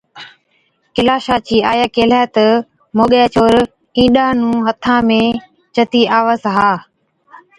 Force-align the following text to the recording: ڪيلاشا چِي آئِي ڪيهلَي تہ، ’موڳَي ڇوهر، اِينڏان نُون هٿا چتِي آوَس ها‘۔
ڪيلاشا 0.95 1.35
چِي 1.47 1.57
آئِي 1.69 1.85
ڪيهلَي 1.95 2.21
تہ، 2.35 2.45
’موڳَي 2.95 3.21
ڇوهر، 3.33 3.55
اِينڏان 3.97 4.33
نُون 4.41 4.57
هٿا 4.67 4.95
چتِي 5.75 6.01
آوَس 6.17 6.43
ها‘۔ 6.55 6.71